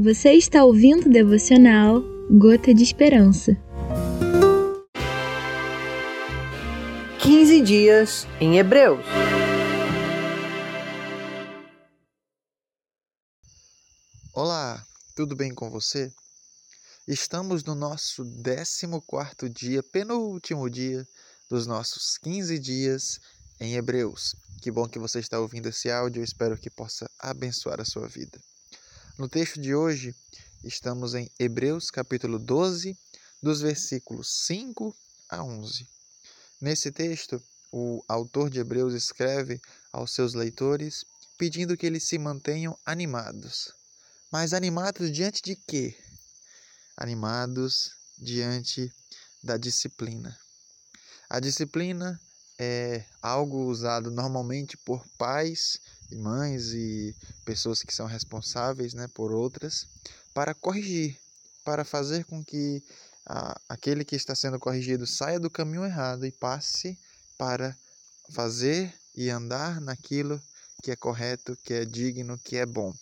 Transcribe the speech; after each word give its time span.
Você 0.00 0.34
está 0.34 0.64
ouvindo 0.64 1.06
o 1.06 1.12
devocional 1.12 2.00
Gota 2.30 2.72
de 2.72 2.84
Esperança. 2.84 3.56
15 7.20 7.60
dias 7.62 8.24
em 8.40 8.58
Hebreus. 8.58 9.04
Olá, 14.32 14.86
tudo 15.16 15.34
bem 15.34 15.52
com 15.52 15.68
você? 15.68 16.12
Estamos 17.08 17.64
no 17.64 17.74
nosso 17.74 18.24
14 18.24 19.52
dia, 19.52 19.82
penúltimo 19.82 20.70
dia 20.70 21.04
dos 21.50 21.66
nossos 21.66 22.16
15 22.18 22.56
dias 22.60 23.18
em 23.58 23.74
Hebreus. 23.74 24.36
Que 24.62 24.70
bom 24.70 24.88
que 24.88 25.00
você 25.00 25.18
está 25.18 25.40
ouvindo 25.40 25.68
esse 25.68 25.90
áudio, 25.90 26.20
eu 26.20 26.24
espero 26.24 26.56
que 26.56 26.70
possa 26.70 27.10
abençoar 27.18 27.80
a 27.80 27.84
sua 27.84 28.06
vida. 28.06 28.38
No 29.18 29.28
texto 29.28 29.60
de 29.60 29.74
hoje, 29.74 30.14
estamos 30.62 31.12
em 31.12 31.28
Hebreus 31.40 31.90
capítulo 31.90 32.38
12, 32.38 32.96
dos 33.42 33.60
versículos 33.60 34.46
5 34.46 34.94
a 35.28 35.42
11. 35.42 35.88
Nesse 36.60 36.92
texto, 36.92 37.42
o 37.72 38.00
autor 38.06 38.48
de 38.48 38.60
Hebreus 38.60 38.94
escreve 38.94 39.60
aos 39.92 40.12
seus 40.14 40.34
leitores 40.34 41.04
pedindo 41.36 41.76
que 41.76 41.84
eles 41.84 42.04
se 42.04 42.16
mantenham 42.16 42.78
animados. 42.86 43.74
Mas 44.30 44.52
animados 44.52 45.10
diante 45.10 45.42
de 45.42 45.56
quê? 45.56 45.98
Animados 46.96 47.96
diante 48.16 48.88
da 49.42 49.56
disciplina. 49.56 50.38
A 51.28 51.40
disciplina 51.40 52.20
é 52.56 53.04
algo 53.20 53.64
usado 53.64 54.12
normalmente 54.12 54.76
por 54.76 55.04
pais 55.18 55.80
mães 56.16 56.72
e 56.72 57.14
pessoas 57.44 57.82
que 57.82 57.94
são 57.94 58.06
responsáveis 58.06 58.94
né, 58.94 59.08
por 59.08 59.32
outras 59.32 59.86
para 60.34 60.54
corrigir, 60.54 61.18
para 61.64 61.84
fazer 61.84 62.24
com 62.24 62.44
que 62.44 62.82
a, 63.26 63.60
aquele 63.68 64.04
que 64.04 64.16
está 64.16 64.34
sendo 64.34 64.58
corrigido 64.58 65.06
saia 65.06 65.38
do 65.38 65.50
caminho 65.50 65.84
errado 65.84 66.24
e 66.24 66.32
passe 66.32 66.98
para 67.36 67.76
fazer 68.30 68.94
e 69.14 69.30
andar 69.30 69.80
naquilo 69.80 70.40
que 70.82 70.90
é 70.90 70.96
correto, 70.96 71.56
que 71.64 71.74
é 71.74 71.84
digno, 71.84 72.38
que 72.38 72.56
é 72.56 72.64
bom. 72.64 72.94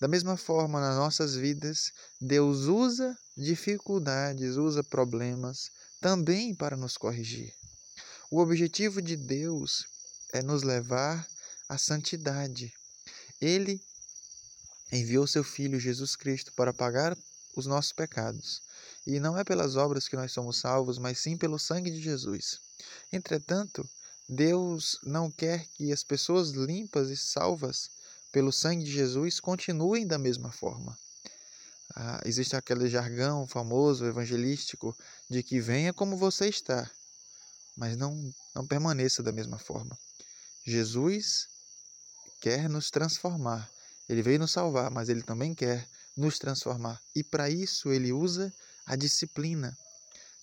Da 0.00 0.08
mesma 0.08 0.36
forma, 0.36 0.80
nas 0.80 0.96
nossas 0.96 1.34
vidas, 1.34 1.92
Deus 2.20 2.66
usa 2.66 3.16
dificuldades, 3.36 4.56
usa 4.56 4.82
problemas 4.82 5.70
também 6.00 6.54
para 6.54 6.76
nos 6.76 6.96
corrigir. 6.96 7.52
O 8.30 8.40
objetivo 8.40 9.00
de 9.00 9.16
Deus 9.16 9.86
é 10.32 10.42
nos 10.42 10.62
levar 10.62 11.26
à 11.72 11.78
santidade. 11.78 12.72
Ele 13.40 13.80
enviou 14.92 15.26
seu 15.26 15.42
Filho 15.42 15.80
Jesus 15.80 16.14
Cristo 16.14 16.52
para 16.54 16.72
pagar 16.72 17.16
os 17.56 17.66
nossos 17.66 17.92
pecados. 17.92 18.62
E 19.06 19.18
não 19.18 19.38
é 19.38 19.44
pelas 19.44 19.76
obras 19.76 20.06
que 20.06 20.16
nós 20.16 20.32
somos 20.32 20.58
salvos, 20.58 20.98
mas 20.98 21.18
sim 21.18 21.36
pelo 21.36 21.58
sangue 21.58 21.90
de 21.90 22.00
Jesus. 22.00 22.60
Entretanto, 23.12 23.88
Deus 24.28 24.98
não 25.02 25.30
quer 25.30 25.66
que 25.74 25.90
as 25.92 26.04
pessoas 26.04 26.50
limpas 26.50 27.08
e 27.10 27.16
salvas 27.16 27.90
pelo 28.30 28.52
sangue 28.52 28.84
de 28.84 28.92
Jesus 28.92 29.40
continuem 29.40 30.06
da 30.06 30.18
mesma 30.18 30.52
forma. 30.52 30.96
Ah, 31.94 32.20
existe 32.24 32.54
aquele 32.54 32.88
jargão 32.88 33.46
famoso, 33.46 34.06
evangelístico, 34.06 34.96
de 35.28 35.42
que 35.42 35.60
venha 35.60 35.92
como 35.92 36.16
você 36.16 36.48
está 36.48 36.90
mas 37.76 37.96
não, 37.96 38.32
não 38.54 38.66
permaneça 38.66 39.22
da 39.22 39.32
mesma 39.32 39.58
forma. 39.58 39.96
Jesus 40.64 41.48
quer 42.42 42.68
nos 42.68 42.90
transformar. 42.90 43.70
Ele 44.08 44.20
veio 44.20 44.40
nos 44.40 44.50
salvar, 44.50 44.90
mas 44.90 45.08
ele 45.08 45.22
também 45.22 45.54
quer 45.54 45.88
nos 46.16 46.40
transformar. 46.40 47.00
E 47.14 47.22
para 47.22 47.48
isso 47.48 47.90
ele 47.90 48.12
usa 48.12 48.52
a 48.84 48.96
disciplina. 48.96 49.78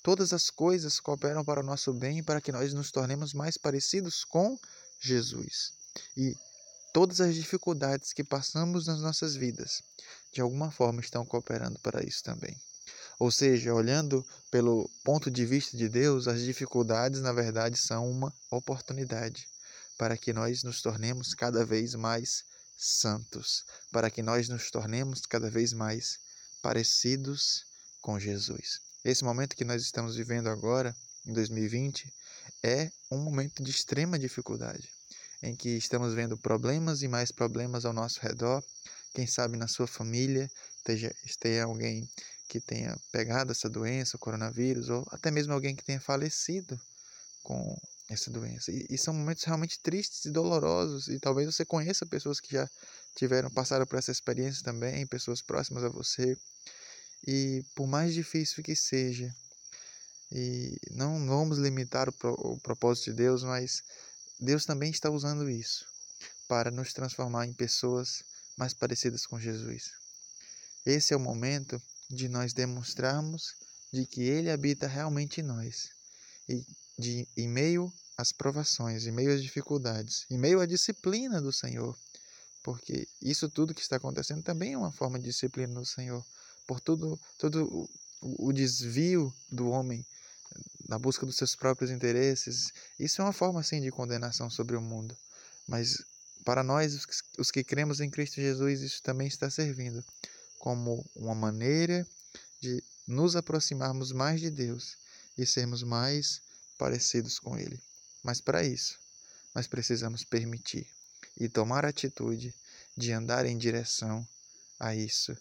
Todas 0.00 0.32
as 0.32 0.48
coisas 0.48 1.00
cooperam 1.00 1.44
para 1.44 1.58
o 1.58 1.64
nosso 1.64 1.92
bem 1.92 2.18
e 2.18 2.22
para 2.22 2.40
que 2.40 2.52
nós 2.52 2.72
nos 2.72 2.92
tornemos 2.92 3.34
mais 3.34 3.58
parecidos 3.58 4.24
com 4.24 4.56
Jesus. 5.00 5.72
E 6.16 6.36
todas 6.94 7.20
as 7.20 7.34
dificuldades 7.34 8.12
que 8.12 8.22
passamos 8.22 8.86
nas 8.86 9.00
nossas 9.00 9.34
vidas, 9.34 9.82
de 10.32 10.40
alguma 10.40 10.70
forma, 10.70 11.00
estão 11.00 11.26
cooperando 11.26 11.80
para 11.80 12.06
isso 12.06 12.22
também. 12.22 12.56
Ou 13.18 13.32
seja, 13.32 13.74
olhando 13.74 14.24
pelo 14.52 14.88
ponto 15.02 15.28
de 15.28 15.44
vista 15.44 15.76
de 15.76 15.88
Deus, 15.88 16.28
as 16.28 16.42
dificuldades, 16.42 17.20
na 17.20 17.32
verdade, 17.32 17.76
são 17.76 18.08
uma 18.08 18.32
oportunidade 18.52 19.48
para 19.98 20.16
que 20.16 20.32
nós 20.32 20.62
nos 20.62 20.80
tornemos 20.80 21.34
cada 21.34 21.64
vez 21.66 21.94
mais 21.94 22.44
santos, 22.76 23.64
para 23.90 24.08
que 24.08 24.22
nós 24.22 24.48
nos 24.48 24.70
tornemos 24.70 25.26
cada 25.26 25.50
vez 25.50 25.72
mais 25.72 26.20
parecidos 26.62 27.66
com 28.00 28.18
Jesus. 28.18 28.80
Esse 29.04 29.24
momento 29.24 29.56
que 29.56 29.64
nós 29.64 29.82
estamos 29.82 30.14
vivendo 30.14 30.48
agora, 30.48 30.94
em 31.26 31.32
2020, 31.32 32.10
é 32.62 32.90
um 33.10 33.18
momento 33.18 33.62
de 33.62 33.70
extrema 33.70 34.18
dificuldade, 34.18 34.88
em 35.42 35.56
que 35.56 35.70
estamos 35.70 36.14
vendo 36.14 36.38
problemas 36.38 37.02
e 37.02 37.08
mais 37.08 37.32
problemas 37.32 37.84
ao 37.84 37.92
nosso 37.92 38.20
redor. 38.20 38.64
Quem 39.12 39.26
sabe 39.26 39.56
na 39.56 39.66
sua 39.66 39.88
família 39.88 40.48
esteja, 40.76 41.12
esteja 41.24 41.64
alguém 41.64 42.08
que 42.48 42.60
tenha 42.60 42.96
pegado 43.10 43.50
essa 43.50 43.68
doença, 43.68 44.16
o 44.16 44.20
coronavírus, 44.20 44.88
ou 44.88 45.04
até 45.10 45.30
mesmo 45.30 45.52
alguém 45.52 45.74
que 45.74 45.84
tenha 45.84 46.00
falecido 46.00 46.80
com 47.42 47.76
essa 48.08 48.30
doença. 48.30 48.72
E, 48.72 48.86
e, 48.88 48.98
são 48.98 49.12
momentos 49.12 49.44
realmente 49.44 49.78
tristes 49.80 50.24
e 50.24 50.30
dolorosos, 50.30 51.08
e 51.08 51.20
talvez 51.20 51.54
você 51.54 51.64
conheça 51.64 52.06
pessoas 52.06 52.40
que 52.40 52.52
já 52.52 52.68
tiveram, 53.14 53.50
passaram 53.50 53.86
por 53.86 53.98
essa 53.98 54.10
experiência 54.10 54.64
também, 54.64 55.06
pessoas 55.06 55.42
próximas 55.42 55.84
a 55.84 55.88
você. 55.88 56.36
E 57.26 57.62
por 57.74 57.86
mais 57.86 58.14
difícil 58.14 58.62
que 58.62 58.74
seja, 58.74 59.34
e 60.32 60.76
não 60.90 61.26
vamos 61.26 61.58
limitar 61.58 62.08
o, 62.08 62.12
o 62.52 62.60
propósito 62.60 63.10
de 63.10 63.16
Deus, 63.16 63.42
mas 63.42 63.82
Deus 64.40 64.64
também 64.64 64.90
está 64.90 65.10
usando 65.10 65.48
isso 65.50 65.84
para 66.46 66.70
nos 66.70 66.92
transformar 66.92 67.46
em 67.46 67.52
pessoas 67.52 68.22
mais 68.56 68.72
parecidas 68.72 69.26
com 69.26 69.38
Jesus. 69.38 69.90
Esse 70.86 71.12
é 71.12 71.16
o 71.16 71.20
momento 71.20 71.80
de 72.08 72.28
nós 72.28 72.54
demonstrarmos 72.54 73.54
de 73.92 74.06
que 74.06 74.22
Ele 74.22 74.50
habita 74.50 74.86
realmente 74.86 75.40
em 75.40 75.44
nós 75.44 75.97
de 76.98 77.28
em 77.36 77.48
meio 77.48 77.92
às 78.16 78.32
provações, 78.32 79.06
em 79.06 79.12
meio 79.12 79.32
às 79.32 79.42
dificuldades, 79.42 80.26
em 80.28 80.36
meio 80.36 80.60
à 80.60 80.66
disciplina 80.66 81.40
do 81.40 81.52
Senhor, 81.52 81.96
porque 82.62 83.06
isso 83.22 83.48
tudo 83.48 83.74
que 83.74 83.80
está 83.80 83.96
acontecendo 83.96 84.42
também 84.42 84.72
é 84.72 84.78
uma 84.78 84.90
forma 84.90 85.18
de 85.18 85.26
disciplina 85.26 85.74
do 85.74 85.86
Senhor, 85.86 86.24
por 86.66 86.80
tudo, 86.80 87.18
todo 87.38 87.88
o, 88.20 88.48
o 88.48 88.52
desvio 88.52 89.32
do 89.50 89.68
homem 89.68 90.04
na 90.88 90.98
busca 90.98 91.24
dos 91.24 91.36
seus 91.36 91.54
próprios 91.54 91.90
interesses, 91.90 92.72
isso 92.98 93.20
é 93.20 93.24
uma 93.24 93.32
forma 93.32 93.62
sim 93.62 93.80
de 93.80 93.90
condenação 93.90 94.50
sobre 94.50 94.76
o 94.76 94.80
mundo, 94.80 95.16
mas 95.66 96.02
para 96.44 96.62
nós 96.62 97.06
os 97.38 97.50
que 97.50 97.62
cremos 97.62 98.00
em 98.00 98.10
Cristo 98.10 98.40
Jesus 98.40 98.80
isso 98.80 99.02
também 99.02 99.28
está 99.28 99.50
servindo 99.50 100.02
como 100.58 101.04
uma 101.14 101.34
maneira 101.34 102.06
de 102.60 102.82
nos 103.06 103.36
aproximarmos 103.36 104.12
mais 104.12 104.40
de 104.40 104.50
Deus 104.50 104.96
e 105.38 105.46
sermos 105.46 105.84
mais 105.84 106.42
parecidos 106.76 107.38
com 107.38 107.56
Ele. 107.56 107.80
Mas 108.22 108.40
para 108.40 108.64
isso, 108.64 108.98
nós 109.54 109.68
precisamos 109.68 110.24
permitir 110.24 110.86
e 111.38 111.48
tomar 111.48 111.84
a 111.84 111.88
atitude 111.88 112.52
de 112.96 113.12
andar 113.12 113.46
em 113.46 113.56
direção 113.56 114.26
a 114.78 114.94
isso, 114.94 115.36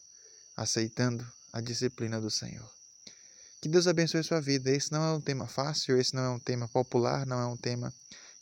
aceitando 0.56 1.28
a 1.52 1.60
disciplina 1.60 2.22
do 2.22 2.30
Senhor. 2.30 2.72
Que 3.60 3.68
Deus 3.68 3.88
abençoe 3.88 4.24
sua 4.24 4.40
vida. 4.40 4.70
Esse 4.70 4.92
não 4.92 5.04
é 5.04 5.14
um 5.14 5.22
tema 5.22 5.48
fácil, 5.48 6.00
esse 6.00 6.14
não 6.14 6.24
é 6.24 6.30
um 6.30 6.40
tema 6.40 6.68
popular, 6.68 7.26
não 7.26 7.40
é 7.40 7.48
um 7.48 7.58
tema 7.58 7.92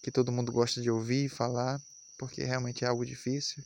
que 0.04 0.12
todo 0.12 0.32
mundo 0.32 0.52
gosta 0.52 0.82
de 0.82 0.92
ouvir 0.92 1.26
e 1.26 1.30
falar, 1.30 1.82
porque 2.18 2.44
realmente 2.44 2.84
é 2.84 2.88
algo 2.88 3.06
difícil, 3.06 3.64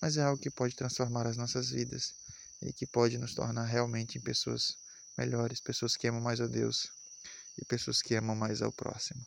mas 0.00 0.16
é 0.16 0.22
algo 0.22 0.40
que 0.40 0.50
pode 0.50 0.74
transformar 0.74 1.26
as 1.26 1.36
nossas 1.36 1.70
vidas 1.70 2.14
e 2.62 2.72
que 2.72 2.86
pode 2.86 3.18
nos 3.18 3.34
tornar 3.34 3.64
realmente 3.64 4.18
pessoas 4.18 4.76
melhores, 5.16 5.60
pessoas 5.60 5.96
que 5.96 6.08
amam 6.08 6.20
mais 6.20 6.40
a 6.40 6.46
Deus 6.46 6.90
e 7.60 7.64
pessoas 7.64 8.00
que 8.00 8.14
amam 8.14 8.36
mais 8.36 8.62
ao 8.62 8.72
próximo. 8.72 9.20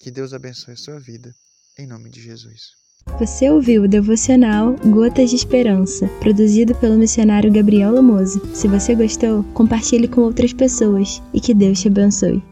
Que 0.00 0.10
Deus 0.10 0.32
abençoe 0.32 0.74
a 0.74 0.76
sua 0.76 0.98
vida, 0.98 1.34
em 1.78 1.86
nome 1.86 2.10
de 2.10 2.20
Jesus. 2.22 2.76
Você 3.18 3.48
ouviu 3.48 3.84
o 3.84 3.88
devocional 3.88 4.74
Gotas 4.76 5.30
de 5.30 5.36
Esperança, 5.36 6.08
produzido 6.20 6.74
pelo 6.74 6.98
missionário 6.98 7.52
Gabriel 7.52 7.92
Lamoso. 7.92 8.40
Se 8.54 8.66
você 8.68 8.94
gostou, 8.94 9.44
compartilhe 9.54 10.08
com 10.08 10.22
outras 10.22 10.52
pessoas 10.52 11.22
e 11.32 11.40
que 11.40 11.54
Deus 11.54 11.80
te 11.80 11.88
abençoe. 11.88 12.42